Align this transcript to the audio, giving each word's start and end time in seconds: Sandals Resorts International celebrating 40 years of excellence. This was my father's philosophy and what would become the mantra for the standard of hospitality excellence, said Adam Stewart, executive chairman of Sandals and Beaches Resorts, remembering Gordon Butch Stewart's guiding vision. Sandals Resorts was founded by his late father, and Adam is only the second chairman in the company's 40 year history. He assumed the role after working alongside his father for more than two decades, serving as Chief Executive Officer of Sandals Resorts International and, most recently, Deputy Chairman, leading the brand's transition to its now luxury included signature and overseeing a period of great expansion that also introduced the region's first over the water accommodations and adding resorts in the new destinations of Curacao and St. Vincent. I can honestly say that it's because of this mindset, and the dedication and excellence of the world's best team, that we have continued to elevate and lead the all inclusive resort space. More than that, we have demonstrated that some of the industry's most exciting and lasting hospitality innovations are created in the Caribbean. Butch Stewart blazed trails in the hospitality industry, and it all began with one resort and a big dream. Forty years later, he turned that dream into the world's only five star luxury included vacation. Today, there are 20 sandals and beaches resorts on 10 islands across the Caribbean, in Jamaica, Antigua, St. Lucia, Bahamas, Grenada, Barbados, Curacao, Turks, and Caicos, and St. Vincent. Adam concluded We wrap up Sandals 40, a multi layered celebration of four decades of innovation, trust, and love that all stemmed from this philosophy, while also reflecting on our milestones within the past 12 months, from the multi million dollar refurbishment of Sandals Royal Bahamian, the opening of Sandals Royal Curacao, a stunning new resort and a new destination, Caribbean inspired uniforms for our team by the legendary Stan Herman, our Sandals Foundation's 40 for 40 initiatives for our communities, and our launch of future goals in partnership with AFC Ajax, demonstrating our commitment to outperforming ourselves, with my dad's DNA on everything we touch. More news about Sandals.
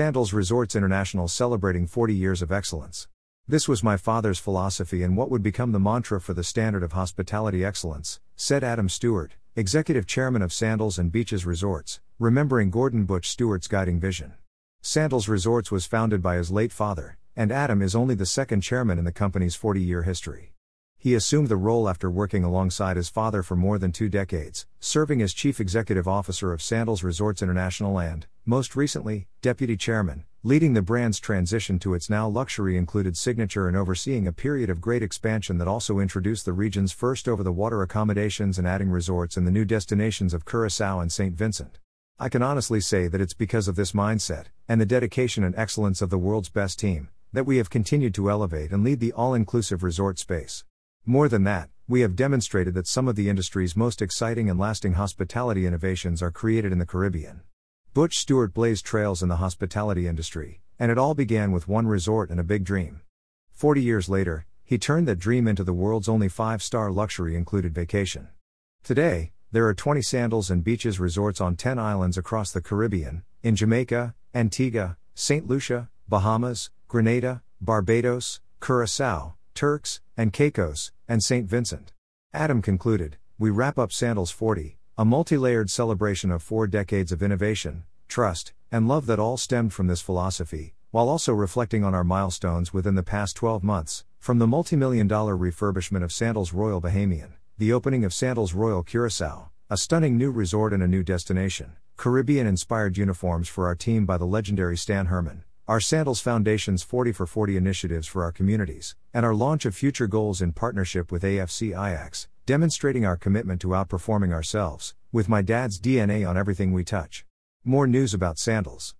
Sandals 0.00 0.32
Resorts 0.32 0.74
International 0.74 1.28
celebrating 1.28 1.86
40 1.86 2.14
years 2.14 2.40
of 2.40 2.50
excellence. 2.50 3.06
This 3.46 3.68
was 3.68 3.84
my 3.84 3.98
father's 3.98 4.38
philosophy 4.38 5.02
and 5.02 5.14
what 5.14 5.30
would 5.30 5.42
become 5.42 5.72
the 5.72 5.78
mantra 5.78 6.22
for 6.22 6.32
the 6.32 6.42
standard 6.42 6.82
of 6.82 6.92
hospitality 6.92 7.66
excellence, 7.66 8.18
said 8.34 8.64
Adam 8.64 8.88
Stewart, 8.88 9.34
executive 9.56 10.06
chairman 10.06 10.40
of 10.40 10.54
Sandals 10.54 10.98
and 10.98 11.12
Beaches 11.12 11.44
Resorts, 11.44 12.00
remembering 12.18 12.70
Gordon 12.70 13.04
Butch 13.04 13.28
Stewart's 13.28 13.68
guiding 13.68 14.00
vision. 14.00 14.32
Sandals 14.80 15.28
Resorts 15.28 15.70
was 15.70 15.84
founded 15.84 16.22
by 16.22 16.36
his 16.36 16.50
late 16.50 16.72
father, 16.72 17.18
and 17.36 17.52
Adam 17.52 17.82
is 17.82 17.94
only 17.94 18.14
the 18.14 18.24
second 18.24 18.62
chairman 18.62 18.98
in 18.98 19.04
the 19.04 19.12
company's 19.12 19.54
40 19.54 19.82
year 19.82 20.04
history. 20.04 20.54
He 21.02 21.14
assumed 21.14 21.48
the 21.48 21.56
role 21.56 21.88
after 21.88 22.10
working 22.10 22.44
alongside 22.44 22.98
his 22.98 23.08
father 23.08 23.42
for 23.42 23.56
more 23.56 23.78
than 23.78 23.90
two 23.90 24.10
decades, 24.10 24.66
serving 24.80 25.22
as 25.22 25.32
Chief 25.32 25.58
Executive 25.58 26.06
Officer 26.06 26.52
of 26.52 26.60
Sandals 26.60 27.02
Resorts 27.02 27.40
International 27.40 27.98
and, 27.98 28.26
most 28.44 28.76
recently, 28.76 29.26
Deputy 29.40 29.78
Chairman, 29.78 30.24
leading 30.42 30.74
the 30.74 30.82
brand's 30.82 31.18
transition 31.18 31.78
to 31.78 31.94
its 31.94 32.10
now 32.10 32.28
luxury 32.28 32.76
included 32.76 33.16
signature 33.16 33.66
and 33.66 33.78
overseeing 33.78 34.26
a 34.26 34.32
period 34.32 34.68
of 34.68 34.82
great 34.82 35.02
expansion 35.02 35.56
that 35.56 35.66
also 35.66 36.00
introduced 36.00 36.44
the 36.44 36.52
region's 36.52 36.92
first 36.92 37.28
over 37.28 37.42
the 37.42 37.50
water 37.50 37.80
accommodations 37.80 38.58
and 38.58 38.68
adding 38.68 38.90
resorts 38.90 39.38
in 39.38 39.46
the 39.46 39.50
new 39.50 39.64
destinations 39.64 40.34
of 40.34 40.44
Curacao 40.44 41.00
and 41.00 41.10
St. 41.10 41.34
Vincent. 41.34 41.78
I 42.18 42.28
can 42.28 42.42
honestly 42.42 42.82
say 42.82 43.08
that 43.08 43.22
it's 43.22 43.32
because 43.32 43.68
of 43.68 43.76
this 43.76 43.92
mindset, 43.92 44.48
and 44.68 44.78
the 44.78 44.84
dedication 44.84 45.44
and 45.44 45.56
excellence 45.56 46.02
of 46.02 46.10
the 46.10 46.18
world's 46.18 46.50
best 46.50 46.78
team, 46.78 47.08
that 47.32 47.46
we 47.46 47.56
have 47.56 47.70
continued 47.70 48.12
to 48.16 48.28
elevate 48.28 48.70
and 48.70 48.84
lead 48.84 49.00
the 49.00 49.14
all 49.14 49.32
inclusive 49.32 49.82
resort 49.82 50.18
space. 50.18 50.62
More 51.06 51.28
than 51.28 51.44
that, 51.44 51.70
we 51.88 52.02
have 52.02 52.14
demonstrated 52.14 52.74
that 52.74 52.86
some 52.86 53.08
of 53.08 53.16
the 53.16 53.28
industry's 53.28 53.76
most 53.76 54.00
exciting 54.00 54.48
and 54.50 54.60
lasting 54.60 54.92
hospitality 54.92 55.66
innovations 55.66 56.22
are 56.22 56.30
created 56.30 56.72
in 56.72 56.78
the 56.78 56.86
Caribbean. 56.86 57.40
Butch 57.94 58.18
Stewart 58.18 58.54
blazed 58.54 58.84
trails 58.84 59.22
in 59.22 59.28
the 59.28 59.36
hospitality 59.36 60.06
industry, 60.06 60.60
and 60.78 60.92
it 60.92 60.98
all 60.98 61.14
began 61.14 61.50
with 61.50 61.66
one 61.66 61.86
resort 61.86 62.30
and 62.30 62.38
a 62.38 62.44
big 62.44 62.64
dream. 62.64 63.00
Forty 63.50 63.82
years 63.82 64.08
later, 64.08 64.46
he 64.62 64.78
turned 64.78 65.08
that 65.08 65.18
dream 65.18 65.48
into 65.48 65.64
the 65.64 65.72
world's 65.72 66.08
only 66.08 66.28
five 66.28 66.62
star 66.62 66.92
luxury 66.92 67.34
included 67.34 67.74
vacation. 67.74 68.28
Today, 68.84 69.32
there 69.50 69.66
are 69.66 69.74
20 69.74 70.00
sandals 70.02 70.48
and 70.48 70.62
beaches 70.62 71.00
resorts 71.00 71.40
on 71.40 71.56
10 71.56 71.76
islands 71.76 72.16
across 72.16 72.52
the 72.52 72.62
Caribbean, 72.62 73.24
in 73.42 73.56
Jamaica, 73.56 74.14
Antigua, 74.32 74.96
St. 75.16 75.48
Lucia, 75.48 75.90
Bahamas, 76.08 76.70
Grenada, 76.86 77.42
Barbados, 77.60 78.40
Curacao, 78.60 79.34
Turks, 79.54 80.00
and 80.16 80.32
Caicos, 80.32 80.92
and 81.08 81.22
St. 81.22 81.46
Vincent. 81.46 81.92
Adam 82.32 82.62
concluded 82.62 83.16
We 83.38 83.50
wrap 83.50 83.78
up 83.78 83.92
Sandals 83.92 84.30
40, 84.30 84.78
a 84.96 85.04
multi 85.04 85.36
layered 85.36 85.70
celebration 85.70 86.30
of 86.30 86.42
four 86.42 86.66
decades 86.66 87.12
of 87.12 87.22
innovation, 87.22 87.84
trust, 88.08 88.52
and 88.70 88.88
love 88.88 89.06
that 89.06 89.18
all 89.18 89.36
stemmed 89.36 89.72
from 89.72 89.86
this 89.86 90.00
philosophy, 90.00 90.74
while 90.90 91.08
also 91.08 91.32
reflecting 91.32 91.84
on 91.84 91.94
our 91.94 92.04
milestones 92.04 92.72
within 92.72 92.94
the 92.94 93.02
past 93.02 93.36
12 93.36 93.62
months, 93.62 94.04
from 94.18 94.38
the 94.38 94.46
multi 94.46 94.76
million 94.76 95.06
dollar 95.06 95.36
refurbishment 95.36 96.02
of 96.02 96.12
Sandals 96.12 96.52
Royal 96.52 96.80
Bahamian, 96.80 97.32
the 97.58 97.72
opening 97.72 98.04
of 98.04 98.14
Sandals 98.14 98.54
Royal 98.54 98.82
Curacao, 98.82 99.50
a 99.68 99.76
stunning 99.76 100.16
new 100.16 100.30
resort 100.30 100.72
and 100.72 100.82
a 100.82 100.88
new 100.88 101.02
destination, 101.02 101.72
Caribbean 101.96 102.46
inspired 102.46 102.96
uniforms 102.96 103.48
for 103.48 103.66
our 103.66 103.74
team 103.74 104.06
by 104.06 104.16
the 104.16 104.26
legendary 104.26 104.76
Stan 104.76 105.06
Herman, 105.06 105.44
our 105.70 105.78
Sandals 105.78 106.20
Foundation's 106.20 106.82
40 106.82 107.12
for 107.12 107.28
40 107.28 107.56
initiatives 107.56 108.08
for 108.08 108.24
our 108.24 108.32
communities, 108.32 108.96
and 109.14 109.24
our 109.24 109.36
launch 109.36 109.64
of 109.64 109.72
future 109.72 110.08
goals 110.08 110.42
in 110.42 110.52
partnership 110.52 111.12
with 111.12 111.22
AFC 111.22 111.68
Ajax, 111.68 112.26
demonstrating 112.44 113.06
our 113.06 113.16
commitment 113.16 113.60
to 113.60 113.68
outperforming 113.68 114.32
ourselves, 114.32 114.96
with 115.12 115.28
my 115.28 115.42
dad's 115.42 115.78
DNA 115.80 116.28
on 116.28 116.36
everything 116.36 116.72
we 116.72 116.82
touch. 116.82 117.24
More 117.64 117.86
news 117.86 118.12
about 118.12 118.36
Sandals. 118.36 118.96